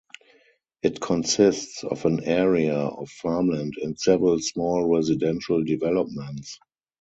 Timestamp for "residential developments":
4.91-6.57